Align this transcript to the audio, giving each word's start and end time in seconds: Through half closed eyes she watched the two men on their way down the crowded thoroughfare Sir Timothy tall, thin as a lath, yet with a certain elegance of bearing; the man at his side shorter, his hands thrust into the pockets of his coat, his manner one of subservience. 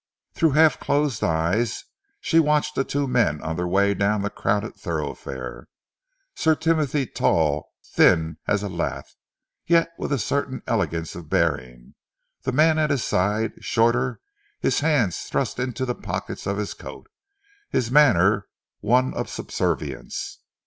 Through 0.33 0.53
half 0.53 0.79
closed 0.79 1.23
eyes 1.23 1.85
she 2.19 2.39
watched 2.39 2.73
the 2.73 2.83
two 2.83 3.07
men 3.07 3.39
on 3.43 3.55
their 3.55 3.67
way 3.67 3.93
down 3.93 4.23
the 4.23 4.31
crowded 4.31 4.73
thoroughfare 4.75 5.67
Sir 6.33 6.55
Timothy 6.55 7.05
tall, 7.05 7.69
thin 7.85 8.37
as 8.47 8.63
a 8.63 8.67
lath, 8.67 9.13
yet 9.67 9.91
with 9.99 10.11
a 10.11 10.17
certain 10.17 10.63
elegance 10.65 11.13
of 11.13 11.29
bearing; 11.29 11.93
the 12.41 12.51
man 12.51 12.79
at 12.79 12.89
his 12.89 13.03
side 13.03 13.63
shorter, 13.63 14.19
his 14.59 14.79
hands 14.79 15.19
thrust 15.25 15.59
into 15.59 15.85
the 15.85 15.93
pockets 15.93 16.47
of 16.47 16.57
his 16.57 16.73
coat, 16.73 17.07
his 17.69 17.91
manner 17.91 18.47
one 18.79 19.13
of 19.13 19.29
subservience. 19.29 20.39